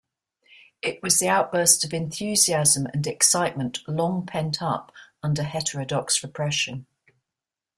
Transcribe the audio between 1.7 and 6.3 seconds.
of enthusiasm and excitement long pent up under heterodox